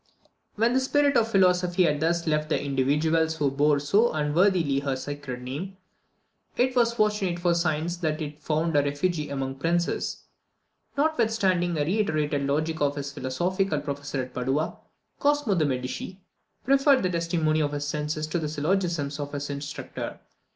[0.55, 4.95] When the spirit of philosophy had thus left the individuals who bore so unworthily her
[4.95, 5.77] sacred name,
[6.57, 10.23] it was fortunate for science that it found a refuge among princes.
[10.97, 14.79] Notwithstanding the reiterated logic of his philosophical professor at Padua,
[15.19, 16.19] Cosmo de Medici
[16.65, 20.19] preferred the testimony of his senses to the syllogisms of his instructor.